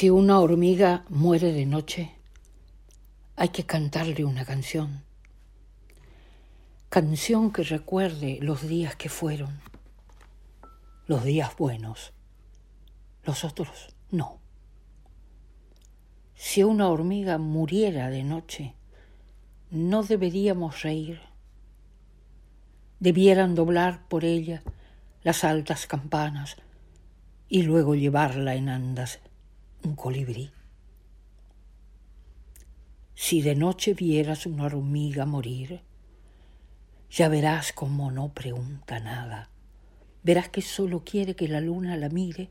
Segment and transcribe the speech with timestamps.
[0.00, 2.12] Si una hormiga muere de noche,
[3.36, 5.04] hay que cantarle una canción.
[6.88, 9.60] Canción que recuerde los días que fueron,
[11.06, 12.14] los días buenos,
[13.24, 14.40] los otros no.
[16.34, 18.74] Si una hormiga muriera de noche,
[19.70, 21.20] no deberíamos reír.
[23.00, 24.62] Debieran doblar por ella
[25.22, 26.56] las altas campanas
[27.50, 29.20] y luego llevarla en andas
[29.84, 30.50] un colibrí.
[33.14, 35.82] Si de noche vieras una hormiga morir,
[37.10, 39.50] ya verás cómo no pregunta nada.
[40.22, 42.50] Verás que solo quiere que la luna la mire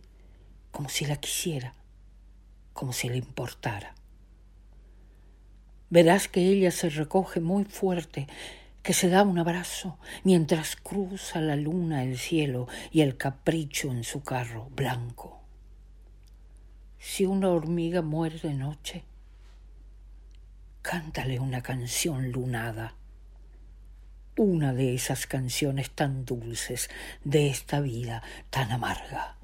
[0.71, 1.73] como si la quisiera,
[2.73, 3.95] como si le importara.
[5.89, 8.27] Verás que ella se recoge muy fuerte,
[8.83, 14.03] que se da un abrazo mientras cruza la luna el cielo y el capricho en
[14.03, 15.38] su carro blanco
[16.99, 19.03] si una hormiga muere de noche,
[20.81, 22.95] cántale una canción lunada,
[24.35, 26.89] una de esas canciones tan dulces
[27.23, 29.37] de esta vida tan amarga.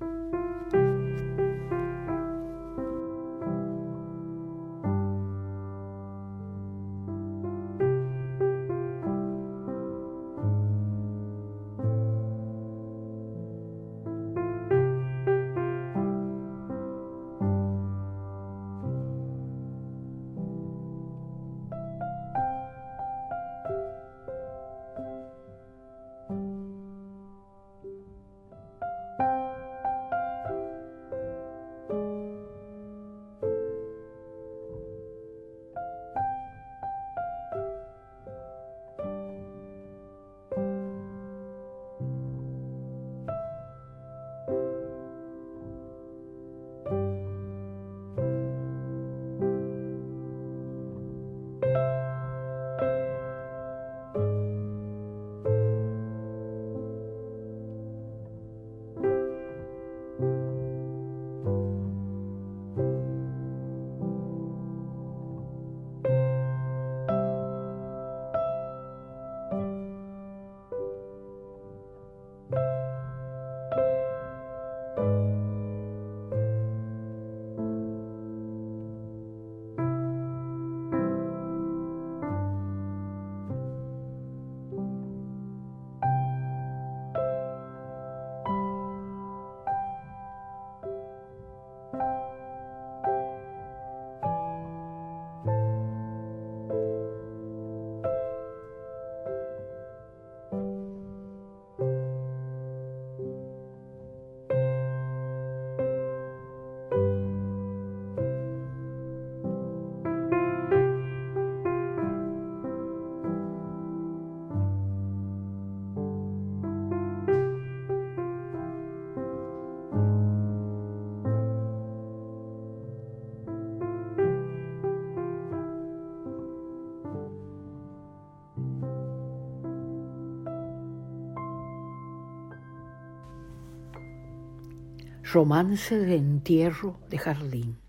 [135.32, 137.80] Romance de entierro de jardín.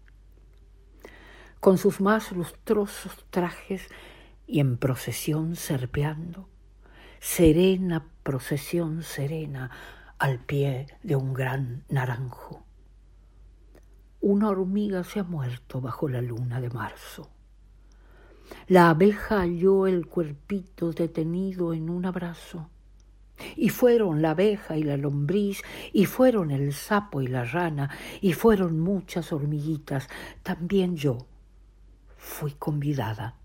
[1.61, 3.89] Con sus más lustrosos trajes
[4.47, 6.49] y en procesión serpeando,
[7.21, 9.71] serena procesión serena
[10.19, 12.65] al pie de un gran naranjo.
[14.21, 17.29] Una hormiga se ha muerto bajo la luna de marzo.
[18.67, 22.71] La abeja halló el cuerpito detenido en un abrazo
[23.57, 28.33] y fueron la abeja y la lombriz, y fueron el sapo y la rana, y
[28.33, 30.09] fueron muchas hormiguitas,
[30.43, 31.27] también yo
[32.17, 33.37] fui convidada.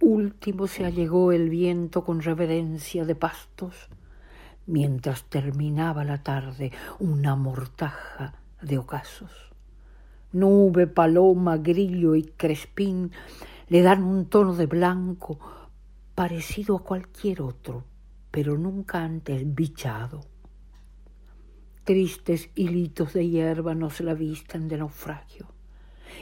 [0.00, 3.88] Último se allegó el viento con reverencia de pastos,
[4.66, 9.30] mientras terminaba la tarde una mortaja de ocasos.
[10.32, 13.12] Nube, paloma, grillo y crespín
[13.68, 15.38] le dan un tono de blanco
[16.14, 17.84] parecido a cualquier otro
[18.34, 20.22] pero nunca antes bichado.
[21.84, 25.46] Tristes hilitos de hierba nos la visten de naufragio.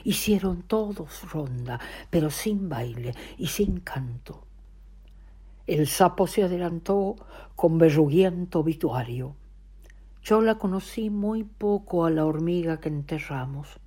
[0.04, 1.80] Hicieron todos ronda,
[2.10, 4.44] pero sin baile y sin canto.
[5.66, 7.16] El sapo se adelantó
[7.56, 9.34] con berruguiento vituario.
[10.22, 13.80] Yo la conocí muy poco a la hormiga que enterramos.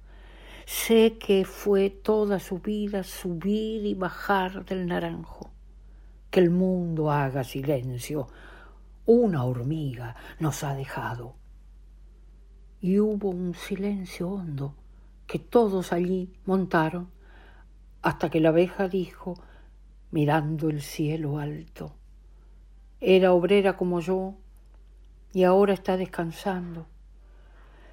[0.65, 5.51] Sé que fue toda su vida subir y bajar del naranjo
[6.29, 8.27] que el mundo haga silencio.
[9.05, 11.35] Una hormiga nos ha dejado.
[12.81, 14.75] Y hubo un silencio hondo,
[15.27, 17.09] que todos allí montaron,
[18.01, 19.35] hasta que la abeja dijo,
[20.11, 21.93] mirando el cielo alto,
[23.01, 24.35] era obrera como yo
[25.33, 26.87] y ahora está descansando.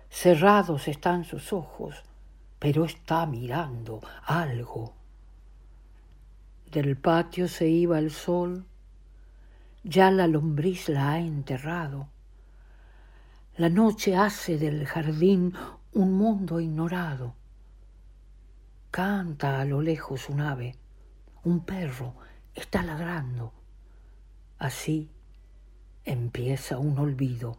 [0.09, 2.05] Cerrados están sus ojos,
[2.59, 4.95] pero está mirando algo.
[6.73, 8.65] Del patio se iba el sol,
[9.85, 12.09] ya la lombriz la ha enterrado.
[13.59, 15.53] La noche hace del jardín
[15.93, 17.35] un mundo ignorado.
[18.91, 20.79] Canta a lo lejos un ave,
[21.45, 22.15] un perro
[22.55, 23.53] está ladrando.
[24.59, 25.11] Así
[26.07, 27.59] empieza un olvido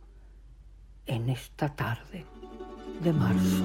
[1.06, 2.25] en esta tarde
[3.04, 3.63] de marzo.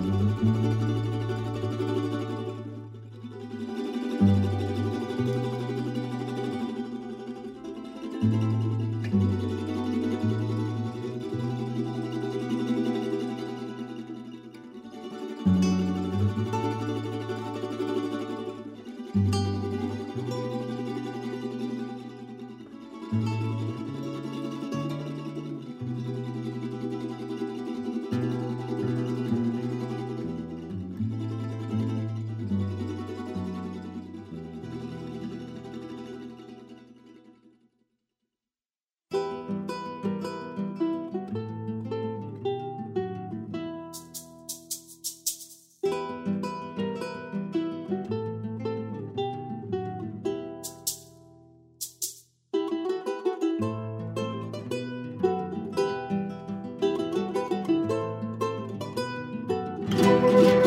[59.99, 60.58] Música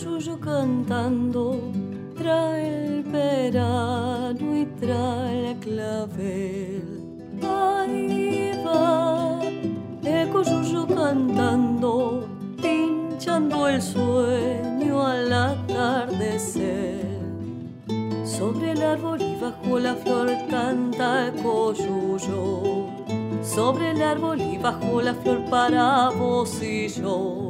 [0.00, 1.60] suyo cantando,
[2.16, 6.82] trae el verano y trae el clavel.
[7.42, 9.40] Ahí va,
[10.02, 12.26] eco suyo cantando,
[12.62, 17.04] pinchando el sueño al atardecer.
[18.24, 22.86] Sobre el árbol y bajo la flor canta el coyuyo.
[23.42, 27.49] Sobre el árbol y bajo la flor para vos y yo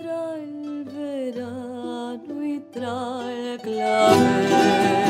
[0.00, 5.09] trae el verano y trae el clavel.